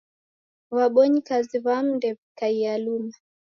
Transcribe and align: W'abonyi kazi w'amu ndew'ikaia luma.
W'abonyi 0.75 1.19
kazi 1.29 1.55
w'amu 1.65 1.91
ndew'ikaia 1.97 2.73
luma. 2.83 3.15